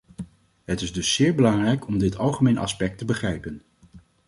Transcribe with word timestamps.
Het 0.65 0.81
is 0.81 0.93
dus 0.93 1.13
zeer 1.13 1.35
belangrijk 1.35 1.87
om 1.87 1.97
dit 1.99 2.17
algemene 2.17 2.59
aspect 2.59 2.97
te 2.97 3.05
begrijpen. 3.05 3.61